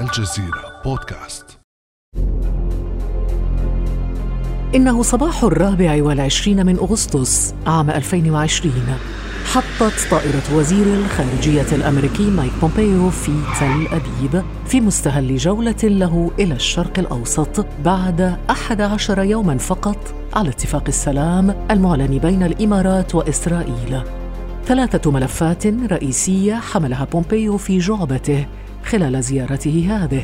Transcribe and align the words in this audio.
الجزيرة 0.00 0.82
بودكاست. 0.84 1.58
إنه 4.74 5.02
صباح 5.02 5.44
الرابع 5.44 6.02
والعشرين 6.02 6.66
من 6.66 6.76
أغسطس 6.76 7.54
عام 7.66 7.90
2020 7.90 8.74
حطت 9.52 10.10
طائرة 10.10 10.42
وزير 10.54 10.86
الخارجية 10.86 11.66
الأمريكي 11.72 12.30
مايك 12.30 12.52
بومبيو 12.60 13.10
في 13.10 13.32
تل 13.60 13.86
أبيب 13.86 14.44
في 14.66 14.80
مستهل 14.80 15.36
جولة 15.36 15.82
له 15.82 16.30
إلى 16.38 16.54
الشرق 16.54 16.98
الأوسط 16.98 17.66
بعد 17.84 18.38
11 18.50 19.22
يوما 19.22 19.58
فقط. 19.58 20.14
على 20.34 20.48
اتفاق 20.48 20.84
السلام 20.88 21.66
المعلن 21.70 22.18
بين 22.18 22.42
الإمارات 22.42 23.14
وإسرائيل. 23.14 24.02
ثلاثة 24.64 25.10
ملفات 25.10 25.66
رئيسية 25.66 26.54
حملها 26.54 27.04
بومبيو 27.04 27.56
في 27.56 27.78
جعبته 27.78 28.46
خلال 28.86 29.22
زيارته 29.22 29.86
هذه. 29.90 30.22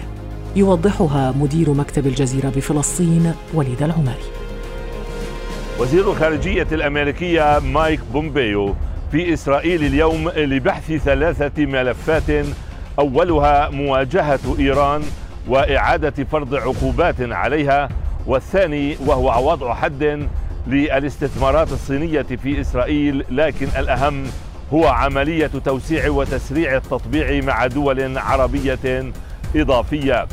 يوضحها 0.56 1.34
مدير 1.40 1.70
مكتب 1.70 2.06
الجزيرة 2.06 2.48
بفلسطين 2.48 3.34
وليد 3.54 3.82
العمري 3.82 4.24
وزير 5.78 6.10
الخارجية 6.10 6.66
الأمريكية 6.72 7.58
مايك 7.58 8.00
بومبيو 8.12 8.74
في 9.12 9.32
إسرائيل 9.32 9.84
اليوم 9.84 10.28
لبحث 10.28 10.92
ثلاثة 10.92 11.66
ملفات 11.66 12.46
أولها 12.98 13.70
مواجهة 13.70 14.56
إيران 14.58 15.02
وإعادة 15.48 16.24
فرض 16.24 16.54
عقوبات 16.54 17.16
عليها 17.20 17.88
والثاني 18.26 18.96
وهو 19.06 19.52
وضع 19.52 19.74
حد 19.74 20.28
للاستثمارات 20.66 21.72
الصينية 21.72 22.22
في 22.22 22.60
إسرائيل 22.60 23.24
لكن 23.30 23.68
الأهم 23.78 24.24
هو 24.74 24.86
عملية 24.86 25.50
توسيع 25.64 26.10
وتسريع 26.10 26.76
التطبيع 26.76 27.44
مع 27.44 27.66
دول 27.66 28.18
عربية 28.18 29.12
إضافية. 29.56 30.26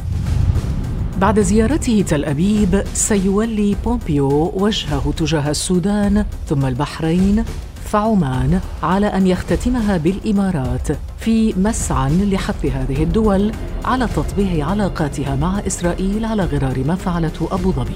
بعد 1.17 1.39
زيارته 1.39 2.03
تل 2.07 2.25
أبيب 2.25 2.83
سيولي 2.93 3.75
بومبيو 3.85 4.53
وجهه 4.55 5.13
تجاه 5.17 5.49
السودان 5.49 6.25
ثم 6.47 6.65
البحرين 6.65 7.43
فعمان 7.85 8.59
على 8.83 9.07
أن 9.07 9.27
يختتمها 9.27 9.97
بالإمارات 9.97 10.87
في 11.17 11.53
مسعى 11.57 12.25
لحث 12.25 12.65
هذه 12.65 13.03
الدول 13.03 13.51
على 13.85 14.07
تطبيع 14.07 14.65
علاقاتها 14.67 15.35
مع 15.35 15.59
إسرائيل 15.67 16.25
على 16.25 16.43
غرار 16.43 16.83
ما 16.85 16.95
فعلته 16.95 17.47
أبو 17.51 17.71
ظبي. 17.71 17.95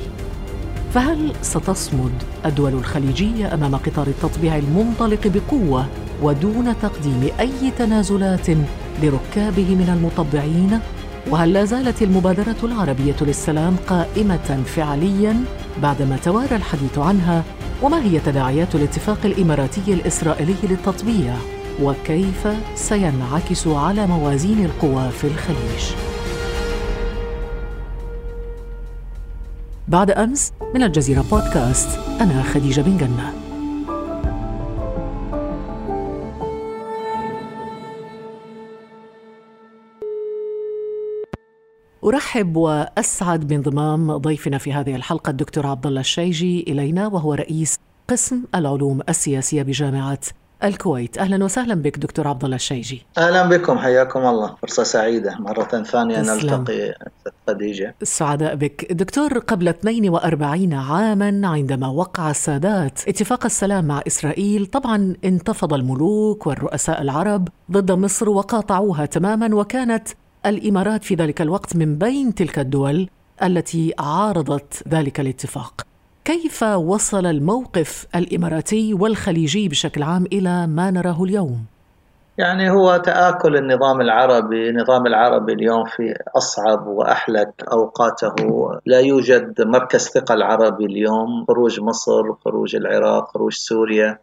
فهل 0.94 1.33
ستصمد 1.41 2.11
الدول 2.45 2.73
الخليجية 2.73 3.53
أمام 3.53 3.75
قطار 3.75 4.07
التطبيع 4.07 4.57
المنطلق 4.57 5.28
بقوة 5.28 5.85
ودون 6.22 6.73
تقديم 6.81 7.30
أي 7.39 7.72
تنازلات 7.78 8.50
لركابه 9.03 9.75
من 9.75 9.89
المطبعين 9.97 10.80
وهل 11.30 11.53
لا 11.53 11.66
زالت 11.66 12.02
المبادرة 12.02 12.56
العربية 12.64 13.16
للسلام 13.22 13.75
قائمة 13.88 14.64
فعليا 14.66 15.44
بعدما 15.81 16.17
توارى 16.17 16.56
الحديث 16.56 16.97
عنها؟ 16.97 17.44
وما 17.81 18.03
هي 18.03 18.19
تداعيات 18.19 18.75
الاتفاق 18.75 19.17
الإماراتي 19.25 19.94
الإسرائيلي 19.94 20.56
للتطبيع؟ 20.64 21.36
وكيف 21.81 22.47
سينعكس 22.75 23.67
على 23.67 24.08
موازين 24.08 24.66
القوى 24.66 25.09
في 25.09 25.28
الخليج؟ 25.28 25.84
بعد 29.88 30.11
أمس 30.11 30.53
من 30.75 30.84
الجزيرة 30.84 31.25
بودكاست 31.31 32.00
أنا 32.22 32.44
خديجة 32.44 32.81
بن 32.81 32.97
جنة. 32.97 33.42
أرحب 42.05 42.55
وأسعد 42.55 43.47
بانضمام 43.47 44.17
ضيفنا 44.17 44.57
في 44.57 44.73
هذه 44.73 44.95
الحلقة 44.95 45.29
الدكتور 45.29 45.67
عبد 45.67 45.87
الله 45.87 45.99
الشيجي 45.99 46.65
إلينا 46.67 47.07
وهو 47.07 47.33
رئيس 47.33 47.79
قسم 48.07 48.44
العلوم 48.55 49.01
السياسية 49.09 49.63
بجامعة 49.63 50.19
الكويت. 50.63 51.17
أهلا 51.17 51.45
وسهلا 51.45 51.75
بك 51.75 51.97
دكتور 51.97 52.28
عبد 52.28 52.44
الله 52.44 52.55
الشيجي. 52.55 53.05
أهلا 53.17 53.50
بكم 53.50 53.78
حياكم 53.78 54.19
الله. 54.19 54.55
فرصة 54.61 54.83
سعيدة. 54.83 55.35
مرة 55.39 55.83
ثانية 55.83 56.22
نلتقي 56.22 56.94
خديجة. 57.47 57.95
السعداء 58.01 58.55
بك. 58.55 58.91
دكتور 58.91 59.39
قبل 59.39 59.67
42 59.67 60.73
عاما 60.73 61.47
عندما 61.47 61.88
وقع 61.88 62.29
السادات 62.29 63.07
اتفاق 63.07 63.45
السلام 63.45 63.85
مع 63.85 64.01
إسرائيل 64.07 64.66
طبعا 64.66 65.16
انتفض 65.25 65.73
الملوك 65.73 66.47
والرؤساء 66.47 67.01
العرب 67.01 67.47
ضد 67.72 67.91
مصر 67.91 68.29
وقاطعوها 68.29 69.05
تماما 69.05 69.55
وكانت 69.55 70.07
الإمارات 70.45 71.03
في 71.03 71.15
ذلك 71.15 71.41
الوقت 71.41 71.75
من 71.75 71.97
بين 71.97 72.35
تلك 72.35 72.59
الدول 72.59 73.09
التي 73.43 73.93
عارضت 73.99 74.87
ذلك 74.87 75.19
الاتفاق. 75.19 75.81
كيف 76.25 76.63
وصل 76.63 77.25
الموقف 77.25 78.07
الإماراتي 78.15 78.93
والخليجي 78.93 79.69
بشكل 79.69 80.03
عام 80.03 80.25
إلى 80.33 80.67
ما 80.67 80.91
نراه 80.91 81.23
اليوم؟ 81.23 81.65
يعني 82.37 82.69
هو 82.69 82.97
تآكل 82.97 83.57
النظام 83.57 84.01
العربي. 84.01 84.69
النظام 84.69 85.07
العربي 85.07 85.53
اليوم 85.53 85.85
في 85.85 86.13
أصعب 86.37 86.87
وأحلك 86.87 87.53
أوقاته. 87.71 88.35
لا 88.85 88.99
يوجد 88.99 89.61
مركز 89.61 90.07
ثقة 90.07 90.33
العربي 90.33 90.85
اليوم. 90.85 91.45
خروج 91.47 91.79
مصر 91.79 92.33
خروج 92.45 92.75
العراق 92.75 93.27
خروج 93.27 93.53
سوريا. 93.53 94.19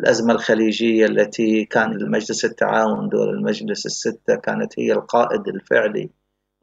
الأزمة 0.00 0.32
الخليجية 0.32 1.06
التي 1.06 1.64
كان 1.64 1.92
المجلس 1.92 2.44
التعاون 2.44 3.08
دول 3.08 3.28
المجلس 3.28 3.86
الستة 3.86 4.34
كانت 4.34 4.78
هي 4.78 4.92
القائد 4.92 5.48
الفعلي 5.48 6.10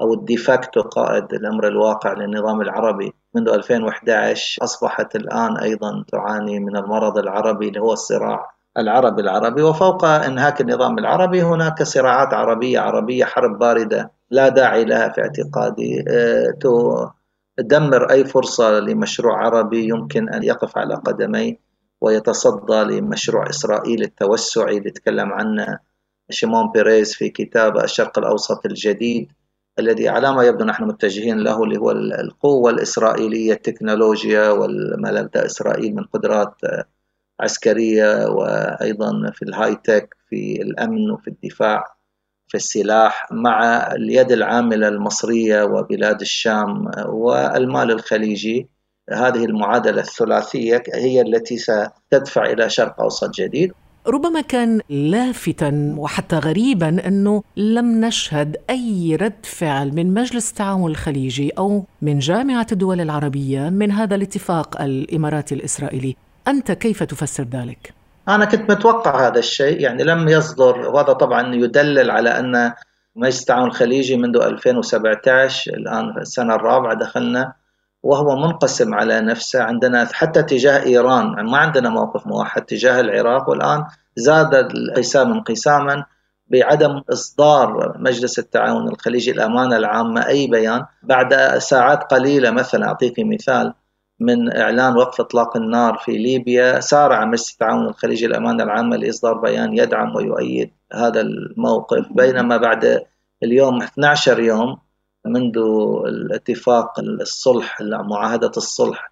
أو 0.02 0.14
الديفاكتو 0.14 0.82
قائد 0.82 1.34
الأمر 1.34 1.68
الواقع 1.68 2.14
للنظام 2.14 2.62
العربي. 2.62 3.14
منذ 3.34 3.50
2011 3.50 4.64
أصبحت 4.64 5.16
الآن 5.16 5.58
أيضا 5.58 6.04
تعاني 6.12 6.60
من 6.60 6.78
المرض 6.78 7.18
العربي 7.18 7.68
اللي 7.68 7.80
هو 7.82 7.94
الصراع 7.94 8.52
العربي 8.78 9.22
العربي. 9.22 9.62
وفوق 9.62 10.06
إنهاك 10.06 10.62
النظام 10.62 11.00
العربي 11.00 11.44
هناك 11.44 11.84
صراعات 11.84 12.34
عربية 12.34 12.80
عربية 12.80 13.26
حرب 13.26 13.60
باردة 13.60 14.12
لا 14.32 14.50
داعي 14.50 14.86
لها 14.86 15.10
في 15.10 15.22
اعتقادي. 15.22 16.06
آه، 16.10 17.14
تدمر 17.58 18.12
أي 18.12 18.26
فرصة 18.26 18.80
لمشروع 18.80 19.46
عربي 19.46 19.88
يمكن 19.90 20.30
أن 20.30 20.44
يقف 20.44 20.78
على 20.78 20.96
قدميه. 20.96 21.65
ويتصدى 22.06 22.84
لمشروع 22.84 23.50
إسرائيل 23.50 24.02
التوسعي 24.04 24.78
اللي 24.78 24.92
تكلم 24.92 25.34
عنه 25.34 25.80
شيمون 26.30 26.72
بيريز 26.72 27.14
في 27.14 27.30
كتاب 27.30 27.78
الشرق 27.78 28.20
الأوسط 28.20 28.66
الجديد 28.66 29.32
الذي 29.80 30.10
على 30.10 30.34
ما 30.34 30.44
يبدو 30.44 30.66
نحن 30.66 30.84
متجهين 30.84 31.38
له 31.38 31.64
اللي 31.64 31.78
هو 31.78 31.92
القوة 31.92 32.72
الإسرائيلية 32.72 33.54
التكنولوجيا 33.54 34.50
وما 34.50 35.12
لدى 35.12 35.46
إسرائيل 35.46 35.96
من 35.96 36.04
قدرات 36.04 36.56
عسكرية 37.40 38.28
وأيضا 38.28 39.32
في 39.34 39.42
ال 39.42 39.76
high 39.76 39.96
tech 39.96 40.16
في 40.30 40.62
الأمن 40.62 41.12
وفي 41.12 41.28
الدفاع 41.28 41.96
في 42.48 42.58
السلاح 42.58 43.28
مع 43.32 43.88
اليد 43.92 44.32
العاملة 44.32 44.88
المصرية 44.88 45.64
وبلاد 45.64 46.22
الشام 46.22 46.92
والمال 47.08 47.92
الخليجي. 47.92 48.70
هذه 49.14 49.46
المعادلة 49.46 50.02
الثلاثية 50.02 50.84
هي 50.94 51.22
التي 51.22 51.58
ستدفع 51.58 52.46
إلى 52.46 52.70
شرق 52.70 53.02
أوسط 53.02 53.36
جديد 53.36 53.74
ربما 54.08 54.42
كان 54.42 54.82
لافتا 54.90 55.96
وحتى 55.98 56.36
غريبا 56.36 57.08
أنه 57.08 57.44
لم 57.58 58.06
نشهد 58.06 58.58
أي 58.70 59.18
رد 59.22 59.46
فعل 59.46 59.92
من 59.96 60.14
مجلس 60.14 60.50
التعاون 60.50 60.92
الخليجي 60.92 61.52
أو 61.58 61.86
من 62.02 62.20
جامعة 62.20 62.68
الدول 62.72 63.02
العربية 63.02 63.70
من 63.70 63.92
هذا 63.92 64.16
الاتفاق 64.16 64.82
الإماراتي 64.82 65.56
الإسرائيلي، 65.56 66.16
أنت 66.48 66.72
كيف 66.72 67.04
تفسر 67.04 67.44
ذلك؟ 67.44 67.94
أنا 68.28 68.46
كنت 68.46 68.72
متوقع 68.72 69.28
هذا 69.28 69.40
الشيء 69.40 69.80
يعني 69.82 70.04
لم 70.04 70.28
يصدر 70.28 70.80
وهذا 70.80 71.14
طبعا 71.14 71.56
يدلل 71.56 72.12
على 72.12 72.30
أن 72.30 72.74
مجلس 73.16 73.42
التعاون 73.42 73.68
الخليجي 73.68 74.18
منذ 74.18 74.38
2017 74.38 75.74
الآن 75.74 76.18
السنة 76.18 76.56
الرابعة 76.56 76.94
دخلنا 76.94 77.54
وهو 78.06 78.36
منقسم 78.36 78.94
على 78.94 79.22
نفسه 79.22 79.64
عندنا 79.64 80.08
حتى 80.14 80.44
تجاه 80.44 80.84
إيران. 80.84 81.34
يعني 81.34 81.52
ما 81.52 81.58
عندنا 81.58 81.90
موقف 81.90 82.28
موحد 82.28 82.62
تجاه 82.62 83.00
العراق 83.00 83.50
والآن. 83.50 83.86
زاد 84.16 84.54
القسام 84.56 85.32
انقساما 85.32 86.06
بعدم 86.48 87.02
إصدار 87.14 87.98
مجلس 87.98 88.40
التعاون 88.40 88.88
الخليجي 88.88 89.32
الأمانة 89.32 89.78
العامة 89.78 90.28
أي 90.28 90.48
بيان. 90.48 90.86
بعد 91.04 91.58
ساعات 91.58 92.04
قليلة 92.04 92.52
مثلا 92.52 92.88
أعطيك 92.88 93.14
مثال 93.18 93.74
من 94.20 94.58
إعلان 94.58 94.98
وقف 94.98 95.22
إطلاق 95.22 95.58
النار 95.58 95.98
في 95.98 96.18
ليبيا 96.18 96.80
سارع 96.80 97.26
مجلس 97.26 97.52
التعاون 97.52 97.86
الخليجي 97.88 98.26
الأمانة 98.26 98.64
العامة 98.64 98.98
لإصدار 98.98 99.34
بيان 99.34 99.78
يدعم 99.78 100.16
ويؤيد 100.16 100.72
هذا 100.94 101.22
الموقف. 101.22 102.06
بينما 102.12 102.58
بعد 102.58 103.02
اليوم 103.44 103.82
12 103.82 104.40
يوم 104.40 104.78
منذ 105.26 105.58
الاتفاق 106.08 107.00
الصلح 107.00 107.82
معاهدة 107.82 108.52
الصلح 108.58 109.12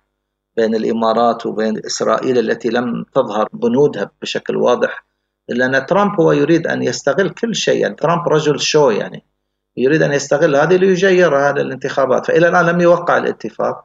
بين 0.58 0.76
الإمارات 0.76 1.46
وبين 1.46 1.86
إسرائيل 1.86 2.38
التي 2.38 2.70
لم 2.70 3.06
تظهر 3.14 3.50
بنودها 3.54 4.12
بشكل 4.22 4.58
واضح 4.58 5.06
لأن 5.50 5.86
ترامب 5.86 6.22
هو 6.22 6.32
يريد 6.32 6.68
أن 6.68 6.84
يستغل 6.84 7.30
كل 7.30 7.56
شيء 7.56 7.82
يعني 7.82 7.96
ترامب 7.96 8.28
رجل 8.28 8.60
شو 8.60 8.90
يعني 8.90 9.24
يريد 9.78 10.02
أن 10.02 10.14
يستغل 10.14 10.56
هذه 10.56 10.76
ليجير 10.76 11.38
هذه 11.38 11.62
الانتخابات. 11.62 12.26
فإلى 12.26 12.48
الآن 12.48 12.66
لم 12.66 12.82
يوقع 12.82 13.18
الاتفاق 13.18 13.84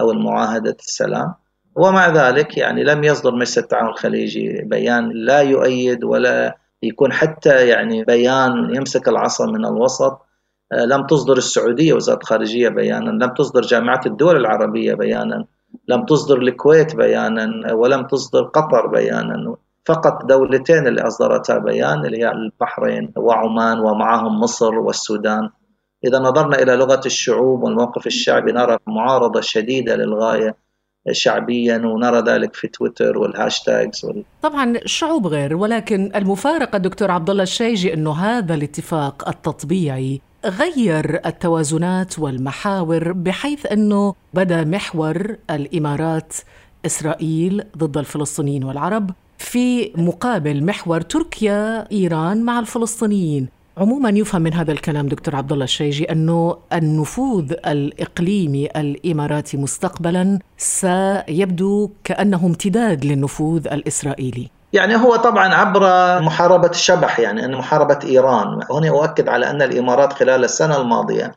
أو 0.00 0.10
المعاهدة 0.10 0.76
السلام 0.80 1.34
ومع 1.74 2.08
ذلك 2.08 2.56
يعني 2.58 2.84
لم 2.84 3.04
يصدر 3.04 3.34
مجلس 3.34 3.58
التعاون 3.58 3.88
الخليجي 3.88 4.62
بيان 4.62 5.10
لا 5.14 5.40
يؤيد 5.40 6.04
ولا 6.04 6.58
يكون 6.82 7.12
حتى 7.12 7.68
يعني 7.68 8.04
بيان 8.04 8.74
يمسك 8.74 9.08
العصا 9.08 9.46
من 9.46 9.64
الوسط. 9.64 10.25
لم 10.72 11.06
تصدر 11.06 11.36
السعودية 11.36 11.92
وزارة 11.92 12.18
الخارجية 12.18 12.68
بيانا 12.68 13.10
لم 13.10 13.34
تصدر 13.34 13.60
جامعة 13.60 14.00
الدول 14.06 14.36
العربية 14.36 14.94
بيانا 14.94 15.46
لم 15.88 16.04
تصدر 16.04 16.38
الكويت 16.38 16.96
بيانا 16.96 17.72
ولم 17.72 18.06
تصدر 18.06 18.42
قطر 18.42 18.86
بيانا. 18.86 19.56
فقط 19.84 20.24
دولتين 20.24 20.86
اللي 20.86 21.00
أصدرتا 21.00 21.58
بيان 21.58 22.06
اللي 22.06 22.18
هي 22.18 22.30
البحرين 22.30 23.12
وعمان 23.16 23.78
ومعهم 23.78 24.40
مصر 24.40 24.74
والسودان. 24.74 25.50
إذا 26.04 26.18
نظرنا 26.18 26.62
إلى 26.62 26.76
لغة 26.76 27.00
الشعوب 27.06 27.62
والموقف 27.62 28.06
الشعبي 28.06 28.52
نرى 28.52 28.78
معارضة 28.86 29.40
شديدة 29.40 29.96
للغاية 29.96 30.56
شعبيا 31.12 31.76
ونرى 31.76 32.18
ذلك 32.18 32.54
في 32.54 32.68
تويتر 32.68 33.18
وال 33.18 33.35
hashtags 33.35 34.04
وال... 34.04 34.24
طبعا 34.42 34.76
الشعوب 34.76 35.26
غير 35.26 35.56
ولكن 35.56 36.12
المفارقة 36.14 36.78
دكتور 36.78 37.10
عبد 37.10 37.30
الله 37.30 37.42
الشايجي 37.42 37.94
أنه 37.94 38.12
هذا 38.12 38.54
الاتفاق 38.54 39.28
التطبيعي 39.28 40.20
غير 40.48 41.20
التوازنات 41.26 42.18
والمحاور 42.18 43.12
بحيث 43.12 43.66
أنه 43.66 44.14
بدأ 44.34 44.64
محور 44.64 45.36
الإمارات 45.50 46.34
إسرائيل 46.86 47.62
ضد 47.78 47.98
الفلسطينيين 47.98 48.64
والعرب 48.64 49.10
في 49.38 49.92
مقابل 49.96 50.64
محور 50.64 51.00
تركيا 51.00 51.90
إيران 51.92 52.42
مع 52.42 52.58
الفلسطينيين 52.58 53.48
عموما 53.76 54.10
يفهم 54.10 54.42
من 54.42 54.54
هذا 54.54 54.72
الكلام 54.72 55.08
دكتور 55.08 55.36
عبد 55.36 55.52
الله 55.52 55.64
الشيجي 55.64 56.04
أنه 56.04 56.56
النفوذ 56.72 57.52
الإقليمي 57.66 58.66
الإماراتي 58.66 59.56
مستقبلا 59.56 60.38
سيبدو 60.58 61.90
كأنه 62.04 62.46
امتداد 62.46 63.04
للنفوذ 63.04 63.68
الإسرائيلي. 63.68 64.55
يعني 64.72 64.96
هو 64.96 65.16
طبعا 65.16 65.54
عبر 65.54 65.82
محاربة 66.22 66.70
الشبح 66.70 67.20
يعني 67.20 67.44
إن 67.44 67.54
محاربة 67.56 67.98
إيران، 68.04 68.60
هنا 68.70 68.88
أؤكد 68.88 69.28
على 69.28 69.50
أن 69.50 69.62
الإمارات 69.62 70.12
خلال 70.12 70.44
السنة 70.44 70.80
الماضية 70.80 71.34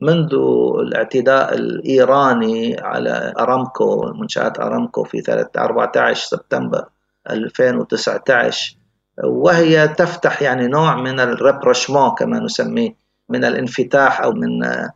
منذ 0.00 0.34
الاعتداء 0.80 1.54
الإيراني 1.54 2.76
على 2.80 3.34
أرامكو 3.38 4.12
منشآت 4.12 4.60
أرامكو 4.60 5.04
في 5.04 5.48
14 5.56 6.26
سبتمبر 6.26 6.88
2019 7.30 8.76
وهي 9.24 9.88
تفتح 9.88 10.42
يعني 10.42 10.66
نوع 10.66 10.96
من 10.96 11.20
الريبرشمون 11.20 12.10
كما 12.10 12.38
نسميه 12.38 12.94
من 13.28 13.44
الانفتاح 13.44 14.20
أو 14.20 14.32
من 14.32 14.48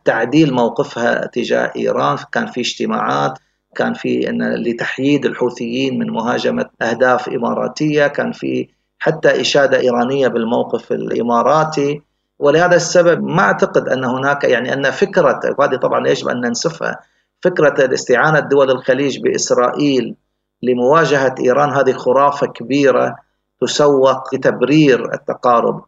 تعديل 0.05 0.53
موقفها 0.53 1.25
تجاه 1.25 1.71
إيران. 1.75 2.17
كان 2.31 2.45
في 2.45 2.61
اجتماعات 2.61 3.39
كان 3.77 3.93
في 3.93 4.29
إن 4.29 4.53
لتحييد 4.53 5.25
الحوثيين 5.25 5.99
من 5.99 6.09
مهاجمة 6.09 6.69
أهداف 6.81 7.29
إماراتية 7.29 8.07
كان 8.07 8.31
في 8.31 8.67
حتى 8.99 9.41
إشادة 9.41 9.79
إيرانية 9.79 10.27
بالموقف 10.27 10.91
الإماراتي. 10.91 12.01
ولهذا 12.39 12.75
السبب 12.75 13.23
ما 13.23 13.41
أعتقد 13.41 13.89
أن 13.89 14.03
هناك 14.03 14.43
يعني 14.43 14.73
أن 14.73 14.91
فكرة 14.91 15.39
وهذه 15.57 15.75
طبعا 15.75 16.07
يجب 16.07 16.27
أن 16.27 16.41
ننسفها 16.41 16.99
فكرة 17.41 17.93
استعانة 17.93 18.39
دول 18.39 18.71
الخليج 18.71 19.19
بإسرائيل 19.19 20.15
لمواجهة 20.63 21.35
إيران 21.39 21.69
هذه 21.69 21.91
خرافة 21.91 22.47
كبيرة 22.47 23.15
تسوق 23.61 24.35
لتبرير 24.35 25.13
التقارب 25.13 25.83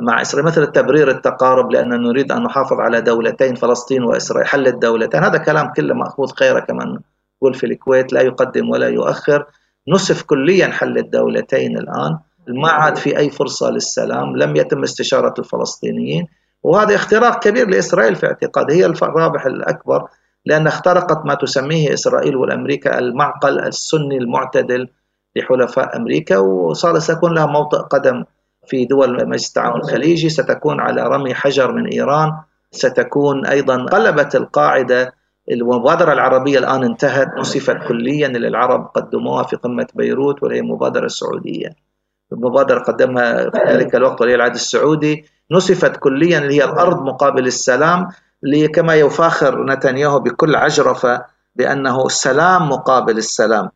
مع 0.00 0.22
إسرائيل. 0.22 0.46
مثل 0.46 0.62
التبرير 0.62 1.10
التقارب 1.10 1.72
لأننا 1.72 1.96
نريد 1.96 2.32
أن 2.32 2.42
نحافظ 2.42 2.80
على 2.80 3.00
دولتين 3.00 3.54
فلسطين 3.54 4.02
وإسرائيل 4.02 4.48
حل 4.48 4.66
الدولتين. 4.66 5.24
هذا 5.24 5.38
كلام 5.38 5.72
كله 5.76 5.94
مأخوذ 5.94 6.32
خيره 6.32 6.60
كما 6.60 7.00
في 7.48 7.66
الكويت 7.66 8.12
لا 8.12 8.20
يقدم 8.20 8.70
ولا 8.70 8.88
يؤخر. 8.88 9.46
نسف 9.88 10.22
كليا 10.22 10.66
حل 10.66 10.98
الدولتين 10.98 11.78
الآن. 11.78 12.18
ما 12.48 12.68
عاد 12.70 12.96
في 12.96 13.18
أي 13.18 13.30
فرصة 13.30 13.70
للسلام. 13.70 14.36
لم 14.36 14.56
يتم 14.56 14.82
استشارة 14.82 15.34
الفلسطينيين. 15.38 16.26
وهذا 16.62 16.94
اختراق 16.94 17.42
كبير 17.42 17.68
لإسرائيل 17.68 18.16
في 18.16 18.26
اعتقاد. 18.26 18.70
هي 18.70 18.86
الرابح 18.86 19.46
الأكبر 19.46 20.08
لأن 20.46 20.66
اخترقت 20.66 21.26
ما 21.26 21.34
تسميه 21.34 21.94
إسرائيل 21.94 22.36
والأمريكا 22.36 22.98
المعقل 22.98 23.60
السني 23.60 24.16
المعتدل 24.18 24.88
لحلفاء 25.36 25.96
أمريكا. 25.96 26.38
وصار 26.38 26.98
سيكون 26.98 27.34
لها 27.34 27.46
موطئ 27.46 27.78
قدم 27.78 28.24
في 28.66 28.84
دول 28.84 29.28
مجلس 29.28 29.48
التعاون 29.48 29.80
الخليجي. 29.80 30.28
ستكون 30.28 30.80
على 30.80 31.02
رمي 31.02 31.34
حجر 31.34 31.72
من 31.72 31.86
إيران. 31.86 32.32
ستكون 32.72 33.46
أيضا 33.46 33.84
قلبت 33.84 34.36
القاعدة 34.36 35.19
المبادرة 35.50 36.12
العربية 36.12 36.58
الآن 36.58 36.84
انتهت 36.84 37.28
نصفت 37.38 37.76
كليا 37.88 38.28
للعرب 38.28 38.90
قدموها 38.94 39.42
في 39.42 39.56
قمة 39.56 39.86
بيروت 39.94 40.42
وهي 40.42 40.62
مبادرة 40.62 41.08
سعودية. 41.08 41.68
المبادرة 42.32 42.78
قدمها 42.78 43.50
في 43.50 43.58
ذلك 43.68 43.94
الوقت 43.94 44.20
ولي 44.20 44.34
العهد 44.34 44.54
السعودي. 44.54 45.24
نصفت 45.50 45.96
كليا 45.96 46.38
اللي 46.38 46.54
هي 46.54 46.64
الأرض 46.64 47.02
مقابل 47.02 47.46
السلام 47.46 48.08
كما 48.74 48.94
يفاخر 48.94 49.64
نتنياهو 49.64 50.20
بكل 50.20 50.56
عجرفة 50.56 51.24
بأنه 51.56 52.06
السلام 52.06 52.68
مقابل 52.68 53.18
السلام. 53.18 53.70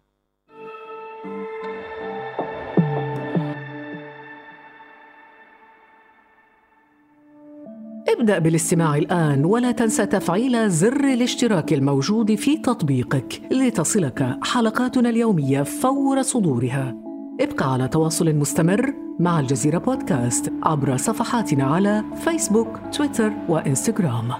ابدأ 8.24 8.38
بالاستماع 8.38 8.96
الآن 8.96 9.44
ولا 9.44 9.72
تنسى 9.72 10.06
تفعيل 10.06 10.70
زر 10.70 11.04
الاشتراك 11.04 11.72
الموجود 11.72 12.34
في 12.34 12.56
تطبيقك 12.56 13.42
لتصلك 13.50 14.38
حلقاتنا 14.42 15.10
اليومية 15.10 15.62
فور 15.62 16.22
صدورها. 16.22 16.96
ابقى 17.40 17.72
على 17.72 17.88
تواصل 17.88 18.34
مستمر 18.34 18.94
مع 19.20 19.40
الجزيرة 19.40 19.78
بودكاست 19.78 20.52
عبر 20.62 20.96
صفحاتنا 20.96 21.64
على 21.64 22.04
فيسبوك، 22.24 22.80
تويتر 22.92 23.32
وإنستغرام. 23.48 24.32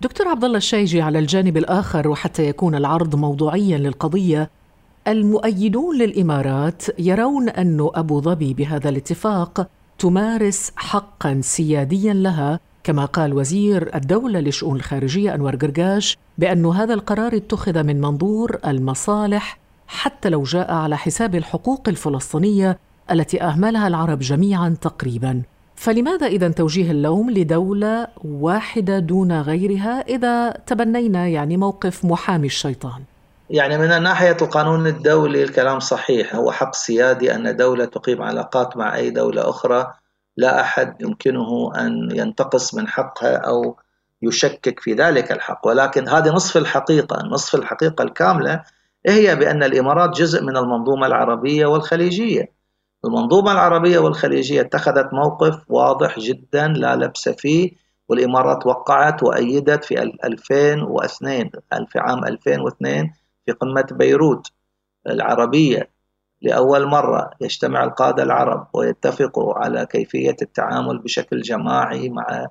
دكتور 0.00 0.28
عبد 0.28 0.44
الله 0.44 0.56
الشيجي 0.56 1.02
على 1.02 1.18
الجانب 1.18 1.56
الآخر 1.56 2.08
وحتى 2.08 2.48
يكون 2.48 2.74
العرض 2.74 3.16
موضوعيا 3.16 3.78
للقضية 3.78 4.50
المؤيدون 5.08 5.98
للإمارات 5.98 6.82
يرون 6.98 7.48
أن 7.48 7.88
أبو 7.94 8.20
ظبي 8.20 8.54
بهذا 8.54 8.88
الاتفاق 8.88 9.68
تمارس 9.98 10.72
حقا 10.76 11.40
سياديا 11.42 12.14
لها 12.14 12.60
كما 12.84 13.04
قال 13.04 13.34
وزير 13.34 13.94
الدولة 13.94 14.40
لشؤون 14.40 14.76
الخارجية 14.76 15.34
أنور 15.34 15.56
قرقاش 15.56 16.18
بأن 16.38 16.66
هذا 16.66 16.94
القرار 16.94 17.36
اتخذ 17.36 17.82
من 17.82 18.00
منظور 18.00 18.58
المصالح 18.66 19.58
حتى 19.86 20.28
لو 20.28 20.42
جاء 20.42 20.72
على 20.72 20.96
حساب 20.96 21.34
الحقوق 21.34 21.88
الفلسطينية 21.88 22.78
التي 23.10 23.42
أهملها 23.42 23.88
العرب 23.88 24.18
جميعا 24.18 24.76
تقريبا 24.80 25.42
فلماذا 25.76 26.26
إذا 26.26 26.48
توجيه 26.48 26.90
اللوم 26.90 27.30
لدولة 27.30 28.06
واحدة 28.24 28.98
دون 28.98 29.40
غيرها 29.40 30.00
إذا 30.00 30.50
تبنينا 30.50 31.28
يعني 31.28 31.56
موقف 31.56 32.04
محامي 32.04 32.46
الشيطان؟ 32.46 33.02
يعني 33.50 33.78
من 33.78 34.02
ناحية 34.02 34.36
القانون 34.42 34.86
الدولي 34.86 35.42
الكلام 35.42 35.80
صحيح. 35.80 36.34
هو 36.34 36.52
حق 36.52 36.74
سيادي 36.74 37.34
أن 37.34 37.56
دولة 37.56 37.84
تقيم 37.84 38.22
علاقات 38.22 38.76
مع 38.76 38.96
أي 38.96 39.10
دولة 39.10 39.50
أخرى. 39.50 39.92
لا 40.36 40.60
أحد 40.60 41.02
يمكنه 41.02 41.72
أن 41.76 42.08
ينتقص 42.12 42.74
من 42.74 42.88
حقها 42.88 43.36
أو 43.36 43.76
يشكك 44.22 44.80
في 44.80 44.92
ذلك 44.92 45.32
الحق. 45.32 45.66
ولكن 45.66 46.08
هذه 46.08 46.28
نصف 46.28 46.56
الحقيقة. 46.56 47.22
نصف 47.26 47.54
الحقيقة 47.54 48.02
الكاملة 48.02 48.62
هي 49.06 49.36
بأن 49.36 49.62
الإمارات 49.62 50.10
جزء 50.10 50.42
من 50.42 50.56
المنظومة 50.56 51.06
العربية 51.06 51.66
والخليجية. 51.66 52.52
المنظومة 53.04 53.52
العربية 53.52 53.98
والخليجية 53.98 54.60
اتخذت 54.60 55.12
موقف 55.12 55.64
واضح 55.68 56.18
جدا 56.18 56.68
لا 56.68 56.96
لبس 56.96 57.28
فيه. 57.28 57.70
والإمارات 58.08 58.66
وقعت 58.66 59.22
وأيدت 59.22 59.84
في 59.84 60.02
2002 60.02 61.50
في 61.88 61.98
عام 61.98 62.24
2002 62.24 63.12
في 63.46 63.52
قمة 63.52 63.86
بيروت 63.92 64.52
العربية 65.06 65.90
لأول 66.42 66.86
مرة 66.86 67.30
يجتمع 67.40 67.84
القادة 67.84 68.22
العرب 68.22 68.68
ويتفقوا 68.74 69.54
على 69.54 69.86
كيفية 69.86 70.36
التعامل 70.42 70.98
بشكل 70.98 71.40
جماعي 71.40 72.08
مع 72.08 72.46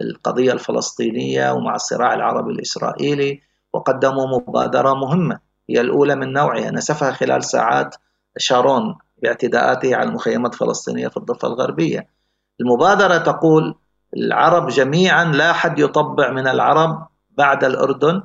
القضية 0.00 0.52
الفلسطينية 0.52 1.52
ومع 1.52 1.74
الصراع 1.74 2.14
العربي 2.14 2.52
الإسرائيلي 2.52 3.40
وقدموا 3.72 4.26
مبادرة 4.26 4.94
مهمة 4.94 5.38
هي 5.70 5.80
الأولى 5.80 6.14
من 6.14 6.32
نوعها 6.32 6.70
نسفها 6.70 7.12
خلال 7.12 7.44
ساعات 7.44 7.96
شارون 8.38 8.98
باعتداءاته 9.22 9.96
على 9.96 10.08
المخيمات 10.08 10.52
الفلسطينية 10.52 11.08
في 11.08 11.16
الضفة 11.16 11.48
الغربية. 11.48 12.08
المبادرة 12.60 13.18
تقول 13.18 13.74
العرب 14.16 14.68
جميعا 14.68 15.24
لا 15.24 15.50
أحد 15.50 15.78
يطبع 15.78 16.30
من 16.30 16.46
العرب 16.46 17.06
بعد 17.30 17.64
الأردن 17.64 18.22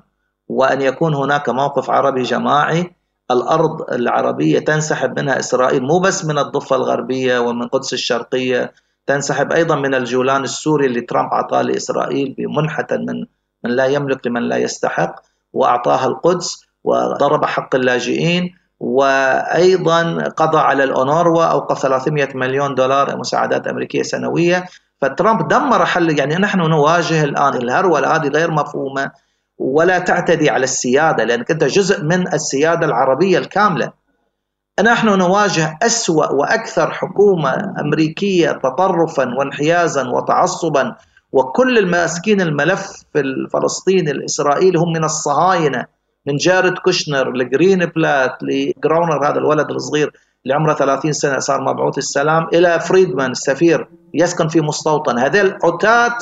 وأن 0.49 0.81
يكون 0.81 1.15
هناك 1.15 1.49
موقف 1.49 1.89
عربي 1.89 2.23
جماعي 2.23 2.95
الأرض 3.31 3.91
العربية 3.91 4.59
تنسحب 4.59 5.19
منها 5.19 5.39
إسرائيل 5.39 5.83
مو 5.83 5.99
بس 5.99 6.25
من 6.25 6.39
الضفة 6.39 6.75
الغربية 6.75 7.39
ومن 7.39 7.67
قدس 7.67 7.93
الشرقية 7.93 8.73
تنسحب 9.07 9.51
أيضا 9.51 9.75
من 9.75 9.95
الجولان 9.95 10.43
السوري 10.43 10.85
اللي 10.85 11.01
ترامب 11.01 11.31
أعطاه 11.31 11.61
لإسرائيل 11.61 12.35
بمنحة 12.37 12.87
من 12.91 13.25
من 13.63 13.71
لا 13.71 13.85
يملك 13.85 14.27
لمن 14.27 14.41
لا 14.41 14.57
يستحق 14.57 15.15
وأعطاها 15.53 16.07
القدس 16.07 16.65
وضرب 16.83 17.45
حق 17.45 17.75
اللاجئين 17.75 18.55
وأيضا 18.79 20.17
قضى 20.37 20.57
على 20.57 20.83
الاونروا 20.83 21.43
أوقف 21.43 21.81
300 21.81 22.29
مليون 22.35 22.75
دولار 22.75 23.17
مساعدات 23.17 23.67
أمريكية 23.67 24.03
سنوية. 24.03 24.65
فترامب 25.01 25.47
دمر 25.47 25.85
حل 25.85 26.19
يعني 26.19 26.35
نحن 26.35 26.59
نواجه 26.59 27.23
الآن 27.23 27.53
الهرولة 27.53 28.15
هذه 28.15 28.27
غير 28.27 28.51
مفهومة. 28.51 29.11
ولا 29.59 29.99
تعتدي 29.99 30.49
على 30.49 30.63
السيادة 30.63 31.23
لأنك 31.23 31.51
أنت 31.51 31.63
جزء 31.63 32.03
من 32.03 32.33
السيادة 32.33 32.85
العربية 32.85 33.37
الكاملة. 33.37 33.91
نحن 34.83 35.07
نواجه 35.07 35.77
أسوأ 35.81 36.31
وأكثر 36.31 36.91
حكومة 36.91 37.73
أمريكية 37.79 38.51
تطرفا 38.51 39.33
وانحيازا 39.37 40.09
وتعصبا 40.09 40.95
وكل 41.31 41.77
الماسكين 41.77 42.41
الملف 42.41 42.91
في 43.13 43.19
الفلسطيني 43.19 44.11
الإسرائيلي 44.11 44.79
هم 44.79 44.93
من 44.93 45.03
الصهاينة 45.03 45.85
من 46.25 46.35
جارد 46.35 46.77
كوشنر 46.77 47.31
لجرينبلات 47.31 48.31
لجراونر 48.41 49.29
هذا 49.29 49.37
الولد 49.37 49.69
الصغير 49.69 50.11
اللي 50.43 50.55
عمره 50.55 50.73
30 50.73 51.11
سنة 51.11 51.39
صار 51.39 51.61
مبعوث 51.61 51.97
السلام 51.97 52.47
إلى 52.53 52.79
فريدمان 52.79 53.31
السفير 53.31 53.87
يسكن 54.13 54.47
في 54.47 54.61
مستوطن. 54.61 55.19
هذيل 55.19 55.57
عتاة 55.63 56.17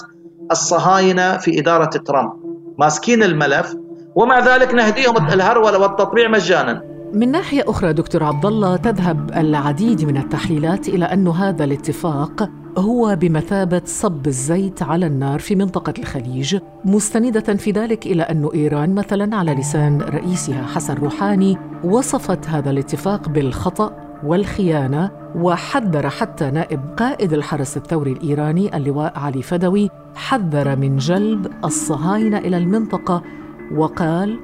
الصهاينة 0.52 1.38
في 1.38 1.60
إدارة 1.60 1.86
ترامب. 1.86 2.45
ماسكين 2.78 3.24
الملف 3.24 3.76
ومع 4.16 4.40
ذلك 4.40 4.74
نهديهم 4.74 5.28
الهرولة 5.28 5.80
والتطبيع 5.80 6.28
مجانا. 6.28 6.96
من 7.14 7.32
ناحية 7.32 7.64
أخرى 7.68 7.94
دكتور 7.94 8.24
عبد 8.24 8.46
الله 8.46 8.76
تذهب 8.76 9.32
العديد 9.38 10.06
من 10.06 10.18
التحليلات 10.18 10.90
إلى 10.90 11.06
أن 11.06 11.28
هذا 11.28 11.64
الاتفاق 11.64 12.50
هو 12.78 13.16
بمثابة 13.16 13.82
صب 13.86 14.28
الزيت 14.28 14.84
على 14.84 15.06
النار 15.06 15.40
في 15.40 15.56
منطقة 15.56 15.94
الخليج 16.00 16.58
مستندة 16.86 17.54
في 17.54 17.72
ذلك 17.72 18.06
إلى 18.06 18.24
أن 18.24 18.50
إيران 18.54 18.96
مثلا 18.96 19.36
على 19.36 19.54
لسان 19.54 20.02
رئيسها 20.02 20.64
حسن 20.64 20.94
روحاني 20.94 21.58
وصفت 21.84 22.48
هذا 22.48 22.70
الاتفاق 22.70 23.30
بالخطأ 23.30 24.05
والخيانة 24.26 25.12
وحذر 25.36 26.10
حتى 26.10 26.52
نائب 26.52 26.80
قائد 26.98 27.34
الحرس 27.34 27.78
الثوري 27.78 28.12
الإيراني 28.12 28.78
اللواء 28.78 29.20
علي 29.20 29.42
فدوي 29.42 29.90
حذر 30.16 30.76
من 30.76 30.98
جلب 30.98 31.48
الصهاينة 31.66 32.38
إلى 32.38 32.58
المنطقة 32.58 33.24
وقال 33.76 34.40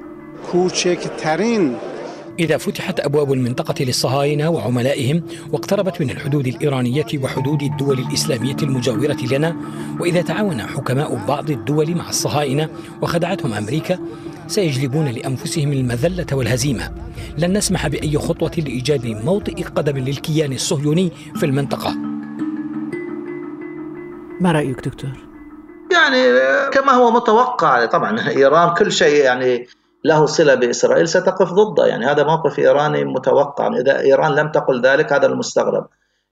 إذا 2.38 2.56
فتحت 2.56 3.00
أبواب 3.00 3.32
المنطقة 3.32 3.84
للصهاينة 3.84 4.50
وعملائهم 4.50 5.22
واقتربت 5.52 6.00
من 6.00 6.10
الحدود 6.10 6.46
الإيرانية 6.46 7.06
وحدود 7.22 7.62
الدول 7.62 7.98
الإسلامية 7.98 8.56
المجاورة 8.62 9.16
لنا 9.32 9.56
وإذا 10.00 10.22
تعاون 10.22 10.62
حكماء 10.62 11.26
بعض 11.28 11.50
الدول 11.50 11.94
مع 11.94 12.08
الصهاينة 12.08 12.68
وخدعتهم 13.02 13.52
أمريكا 13.54 13.98
سيجلبون 14.46 15.08
لأنفسهم 15.08 15.72
المذلة 15.72 16.26
والهزيمة. 16.32 16.90
لن 17.38 17.56
نسمح 17.56 17.88
بأي 17.88 18.18
خطوة 18.18 18.52
لإيجاد 18.58 19.06
موطئ 19.06 19.62
قدم 19.62 19.98
للكيان 19.98 20.52
الصهيوني 20.52 21.12
في 21.36 21.46
المنطقة. 21.46 21.94
ما 24.40 24.52
رأيك 24.52 24.88
دكتور؟ 24.88 25.10
يعني 25.92 26.24
كما 26.72 26.92
هو 26.92 27.10
متوقع 27.10 27.86
طبعا 27.86 28.28
إيران 28.28 28.74
كل 28.74 28.92
شيء 28.92 29.24
يعني 29.24 29.66
له 30.04 30.26
صلة 30.26 30.54
بإسرائيل 30.54 31.08
ستقف 31.08 31.52
ضده. 31.52 31.86
يعني 31.86 32.06
هذا 32.06 32.24
موقف 32.24 32.58
إيراني 32.58 33.04
متوقع. 33.04 33.76
إذا 33.76 34.00
إيران 34.00 34.34
لم 34.34 34.50
تقل 34.50 34.82
ذلك 34.82 35.12
هذا 35.12 35.26
المستغرب. 35.26 35.86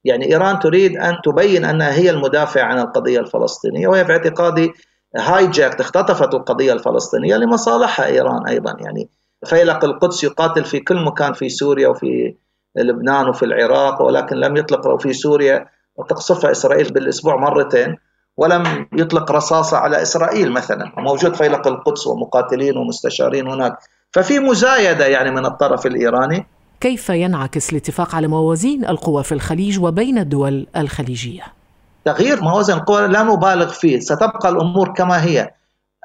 يعني 0.04 0.32
إيران 0.32 0.58
تريد 0.58 0.96
أن 0.96 1.16
تبين 1.24 1.64
أنها 1.64 1.92
هي 1.92 2.10
المدافع 2.10 2.62
عن 2.62 2.78
القضية 2.78 3.20
الفلسطينية 3.20 3.88
وهي 3.88 4.04
في 4.04 4.12
اعتقادي 4.12 4.72
هايجاك 5.16 5.80
اختطفت 5.80 6.34
القضية 6.34 6.72
الفلسطينية 6.72 7.36
لمصالحها 7.36 8.06
إيران 8.06 8.46
أيضا 8.46 8.76
يعني 8.80 9.08
فيلق 9.46 9.84
القدس 9.84 10.24
يقاتل 10.24 10.64
في 10.64 10.80
كل 10.80 11.04
مكان 11.04 11.32
في 11.32 11.48
سوريا 11.48 11.88
وفي 11.88 12.34
لبنان 12.76 13.28
وفي 13.28 13.44
العراق 13.44 14.02
ولكن 14.02 14.36
لم 14.36 14.56
يطلق 14.56 15.00
في 15.00 15.12
سوريا 15.12 15.66
وتقصفها 15.96 16.50
إسرائيل 16.50 16.92
بالأسبوع 16.92 17.36
مرتين 17.36 17.96
ولم 18.36 18.86
يطلق 18.92 19.32
رصاصة 19.32 19.76
على 19.76 20.02
إسرائيل 20.02 20.52
مثلا. 20.52 20.92
موجود 20.96 21.34
فيلق 21.34 21.66
القدس 21.66 22.06
ومقاتلين 22.06 22.76
ومستشارين 22.76 23.48
هناك. 23.48 23.78
ففي 24.12 24.38
مزايدة 24.38 25.06
يعني 25.06 25.30
من 25.30 25.46
الطرف 25.46 25.86
الإيراني. 25.86 26.46
كيف 26.80 27.08
ينعكس 27.08 27.72
الاتفاق 27.72 28.14
على 28.14 28.28
موازين 28.28 28.84
القوى 28.84 29.24
في 29.24 29.32
الخليج 29.32 29.80
وبين 29.80 30.18
الدول 30.18 30.66
الخليجية؟ 30.76 31.59
تغيير 32.04 32.42
موازين 32.42 32.76
القوى 32.76 33.06
لا 33.08 33.22
نبالغ 33.22 33.68
فيه 33.68 34.00
ستبقى 34.00 34.48
الأمور 34.48 34.94
كما 34.94 35.24
هي. 35.24 35.50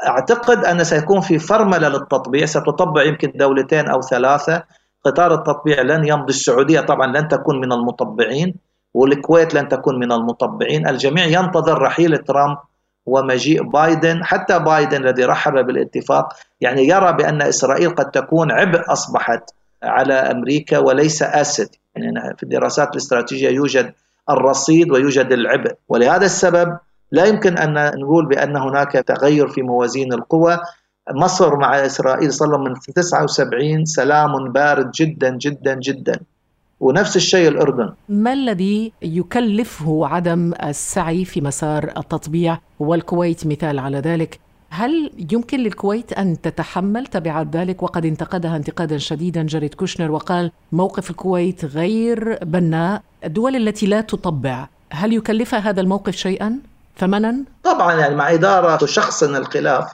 أعتقد 0.07 0.65
أن 0.65 0.83
سيكون 0.83 1.21
في 1.21 1.39
فرملة 1.39 1.87
للتطبيع 1.87 2.45
ستطبع 2.45 3.03
يمكن 3.03 3.31
دولتين 3.35 3.87
أو 3.87 4.01
ثلاثة. 4.01 4.63
قطار 5.05 5.33
التطبيع 5.33 5.81
لن 5.81 6.07
يمضي 6.07 6.29
السعودية 6.29 6.79
طبعا 6.81 7.07
لن 7.07 7.27
تكون 7.27 7.61
من 7.61 7.71
المطبعين 7.71 8.55
والكويت 8.93 9.53
لن 9.53 9.67
تكون 9.67 9.99
من 9.99 10.11
المطبعين. 10.11 10.87
الجميع 10.87 11.25
ينتظر 11.25 11.81
رحيل 11.81 12.17
ترامب 12.17 12.57
ومجيء 13.05 13.63
بايدن 13.63 14.23
حتى 14.23 14.59
بايدن 14.59 15.07
الذي 15.07 15.25
رحب 15.25 15.53
بالاتفاق. 15.53 16.33
يعني 16.61 16.87
يرى 16.87 17.13
بأن 17.13 17.41
إسرائيل 17.41 17.95
قد 17.95 18.11
تكون 18.11 18.51
عبء 18.51 18.91
أصبحت 18.91 19.49
على 19.83 20.13
أمريكا 20.13 20.77
وليس 20.77 21.23
أسد. 21.23 21.69
يعني 21.95 22.35
في 22.37 22.43
الدراسات 22.43 22.91
الاستراتيجية 22.91 23.49
يوجد 23.49 23.93
الرصيد 24.29 24.91
ويوجد 24.91 25.31
العبء. 25.31 25.73
ولهذا 25.89 26.25
السبب 26.25 26.77
لا 27.11 27.25
يمكن 27.25 27.57
أن 27.57 27.99
نقول 27.99 28.25
بأن 28.25 28.57
هناك 28.57 28.91
تغير 28.91 29.47
في 29.47 29.61
موازين 29.61 30.13
القوى. 30.13 30.59
مصر 31.11 31.55
مع 31.55 31.85
إسرائيل 31.85 32.33
صار 32.33 32.57
من 32.57 32.73
79 32.95 33.85
سلام 33.85 34.51
بارد 34.51 34.91
جدا 34.91 35.37
جدا 35.37 35.73
جدا. 35.73 36.19
ونفس 36.79 37.15
الشيء 37.15 37.47
الأردن. 37.47 37.93
ما 38.09 38.33
الذي 38.33 38.91
يكلفه 39.01 40.07
عدم 40.07 40.53
السعي 40.63 41.25
في 41.25 41.41
مسار 41.41 41.83
التطبيع 41.97 42.57
والكويت 42.79 43.47
مثال 43.47 43.79
على 43.79 43.97
ذلك؟ 43.97 44.39
هل 44.75 45.11
يمكن 45.31 45.59
للكويت 45.59 46.13
أن 46.13 46.41
تتحمل 46.41 47.05
تبعات 47.05 47.47
ذلك؟ 47.55 47.83
وقد 47.83 48.05
انتقدها 48.05 48.55
انتقادا 48.55 48.97
شديدا 48.97 49.43
جاريد 49.43 49.73
كوشنر 49.73 50.11
وقال 50.11 50.51
موقف 50.71 51.09
الكويت 51.09 51.65
غير 51.65 52.39
بناء. 52.43 53.01
الدول 53.23 53.55
التي 53.55 53.85
لا 53.85 54.01
تطبع 54.01 54.67
هل 54.91 55.13
يكلفها 55.13 55.59
هذا 55.59 55.81
الموقف 55.81 56.15
شيئا؟ 56.15 56.59
ثمنا؟ 56.97 57.43
طبعا 57.63 57.93
يعني 57.93 58.15
مع 58.15 58.33
إدارة 58.33 58.85
شخص 58.85 59.23
الخلاف 59.23 59.93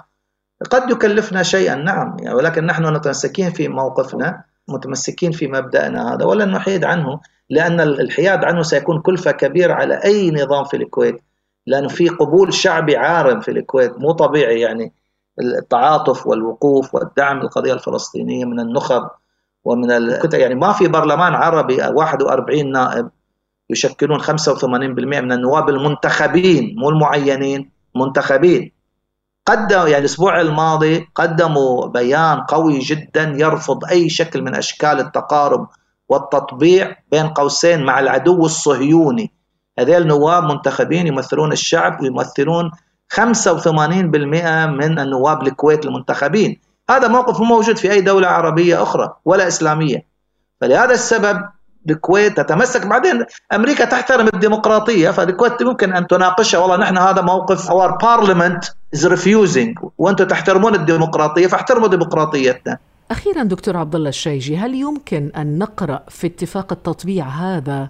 قد 0.71 0.89
يكلفنا 0.89 1.43
شيئا 1.43 1.75
نعم. 1.75 2.17
يعني 2.19 2.35
ولكن 2.35 2.65
نحن 2.65 2.93
متمسكين 2.93 3.51
في 3.51 3.67
موقفنا 3.67 4.43
متمسكين 4.67 5.31
في 5.31 5.47
مبدأنا 5.47 6.13
هذا 6.13 6.25
ولن 6.25 6.51
نحيد 6.51 6.83
عنه 6.83 7.19
لأن 7.49 7.79
الحياد 7.79 8.43
عنه 8.43 8.61
سيكون 8.61 9.01
كلفة 9.01 9.31
كبيرة 9.31 9.73
على 9.73 10.03
أي 10.03 10.31
نظام 10.31 10.63
في 10.63 10.77
الكويت. 10.77 11.21
لأنه 11.67 11.87
في 11.87 12.09
قبول 12.09 12.53
شعبي 12.53 12.97
عارم 12.97 13.39
في 13.39 13.51
الكويت 13.51 13.99
مو 13.99 14.11
طبيعي 14.11 14.59
يعني 14.59 14.93
التعاطف 15.39 16.27
والوقوف 16.27 16.95
والدعم 16.95 17.39
للقضية 17.39 17.73
الفلسطينية 17.73 18.45
من 18.45 18.59
النخب 18.59 19.09
ومن 19.63 19.91
ال... 19.91 20.29
يعني 20.33 20.55
ما 20.55 20.71
في 20.71 20.87
برلمان 20.87 21.33
عربي 21.33 21.77
41 21.81 22.71
نائب 22.71 23.09
يشكلون 23.69 24.21
85% 24.21 24.65
من 25.03 25.31
النواب 25.31 25.69
المنتخبين 25.69 26.75
مو 26.77 26.89
المعينين 26.89 27.71
منتخبين. 27.95 28.71
قدم 29.45 29.77
يعني 29.77 29.97
الأسبوع 29.97 30.41
الماضي 30.41 31.07
قدموا 31.15 31.87
بيان 31.87 32.41
قوي 32.41 32.79
جدا 32.79 33.33
يرفض 33.35 33.85
أي 33.85 34.09
شكل 34.09 34.41
من 34.41 34.55
أشكال 34.55 34.99
التقارب 34.99 35.67
والتطبيع 36.09 36.97
بين 37.11 37.27
قوسين 37.27 37.83
مع 37.83 37.99
العدو 37.99 38.45
الصهيوني 38.45 39.33
هذيل 39.79 40.07
نواب 40.07 40.43
منتخبين 40.43 41.07
يمثلون 41.07 41.51
الشعب 41.51 42.01
ويمثلون 42.01 42.71
85% 43.13 44.67
من 44.67 44.99
النواب 44.99 45.47
الكويت 45.47 45.85
المنتخبين. 45.85 46.59
هذا 46.89 47.07
موقف 47.07 47.39
مو 47.39 47.45
موجود 47.45 47.77
في 47.77 47.91
أي 47.91 48.01
دولة 48.01 48.27
عربية 48.27 48.83
أخرى 48.83 49.13
ولا 49.25 49.47
إسلامية. 49.47 50.05
فلهذا 50.61 50.93
السبب 50.93 51.41
الكويت 51.89 52.37
تتمسك. 52.37 52.87
بعدين 52.87 53.25
أمريكا 53.53 53.85
تحترم 53.85 54.27
الديمقراطية 54.33 55.09
فالكويت 55.09 55.63
ممكن 55.63 55.93
أن 55.93 56.07
تناقشها. 56.07 56.59
والله 56.59 56.77
نحن 56.77 56.97
هذا 56.97 57.21
موقف. 57.21 57.71
our 57.71 57.97
parliament 57.97 58.65
is 58.93 59.07
refusing 59.07 59.79
وأنتم 59.97 60.25
تحترمون 60.25 60.75
الديمقراطية 60.75 61.47
فاحترموا 61.47 61.87
ديمقراطيتنا. 61.87 62.77
أخيرا 63.11 63.43
دكتور 63.43 63.77
عبد 63.77 63.95
الله 63.95 64.09
الشايجي 64.09 64.57
هل 64.57 64.75
يمكن 64.75 65.31
أن 65.37 65.57
نقرأ 65.57 66.03
في 66.09 66.27
اتفاق 66.27 66.71
التطبيع 66.71 67.25
هذا 67.25 67.89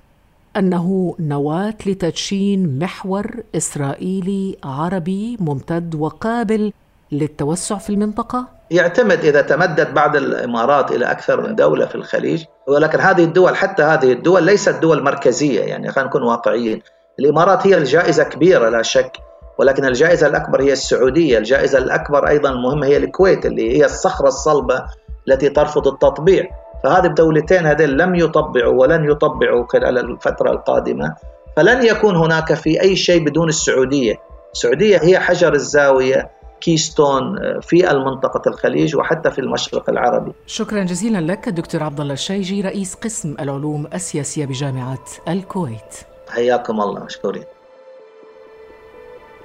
أنه 0.57 1.15
نواة 1.19 1.73
لتدشين 1.85 2.79
محور 2.79 3.31
إسرائيلي 3.55 4.57
عربي 4.63 5.37
ممتد 5.39 5.95
وقابل 5.95 6.73
للتوسع 7.11 7.77
في 7.77 7.89
المنطقة؟ 7.89 8.47
يعتمد 8.71 9.25
إذا 9.25 9.41
تمدد 9.41 9.93
بعد 9.93 10.15
الإمارات 10.15 10.91
إلى 10.91 11.11
أكثر 11.11 11.41
من 11.41 11.55
دولة 11.55 11.85
في 11.85 11.95
الخليج 11.95 12.43
ولكن 12.67 12.99
هذه 12.99 13.23
الدول 13.23 13.55
حتى 13.55 13.83
هذه 13.83 14.11
الدول 14.11 14.43
ليست 14.43 14.75
دول 14.75 15.03
مركزية 15.03 15.61
يعني 15.61 15.91
خلينا 15.91 16.09
نكون 16.09 16.23
واقعيين. 16.23 16.81
الإمارات 17.19 17.67
هي 17.67 17.77
الجائزة 17.77 18.23
كبيرة 18.23 18.69
لا 18.69 18.81
شك 18.81 19.17
ولكن 19.57 19.85
الجائزة 19.85 20.27
الأكبر 20.27 20.61
هي 20.61 20.71
السعودية 20.71 21.37
الجائزة 21.37 21.77
الأكبر 21.77 22.27
أيضا 22.27 22.49
المهمة 22.49 22.87
هي 22.87 22.97
الكويت 22.97 23.45
اللي 23.45 23.77
هي 23.77 23.85
الصخرة 23.85 24.27
الصلبة 24.27 24.83
التي 25.27 25.49
ترفض 25.49 25.87
التطبيع. 25.87 26.47
فهذه 26.83 27.05
الدولتين 27.05 27.65
هذين 27.65 27.89
لم 27.89 28.15
يطبعوا 28.15 28.81
ولن 28.81 29.11
يطبعوا 29.11 29.65
خلال 29.69 29.97
الفترة 29.97 30.51
القادمة. 30.51 31.15
فلن 31.57 31.85
يكون 31.85 32.15
هناك 32.15 32.53
في 32.53 32.81
أي 32.81 32.95
شيء 32.95 33.25
بدون 33.25 33.49
السعودية. 33.49 34.15
السعودية 34.53 34.97
هي 35.03 35.19
حجر 35.19 35.53
الزاوية 35.53 36.29
كيستون 36.61 37.39
في 37.61 37.91
المنطقة 37.91 38.49
الخليج 38.49 38.95
وحتى 38.95 39.31
في 39.31 39.39
المشرق 39.39 39.89
العربي. 39.89 40.33
شكرا 40.45 40.83
جزيلا 40.83 41.31
لك 41.31 41.49
دكتور 41.49 41.83
عبد 41.83 41.99
الله 41.99 42.13
الشيجي 42.13 42.61
رئيس 42.61 42.95
قسم 42.95 43.35
العلوم 43.39 43.87
السياسية 43.93 44.45
بجامعة 44.45 45.05
الكويت. 45.27 45.95
حياكم 46.29 46.81
الله 46.81 47.03
مشكورين. 47.03 47.43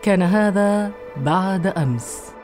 كان 0.02 0.23
هذا 0.23 0.90
بعد 1.16 1.66
أمس. 1.66 2.36